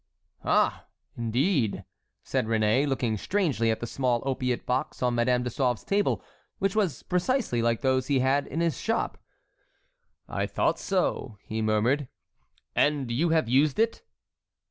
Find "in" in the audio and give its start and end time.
8.47-8.61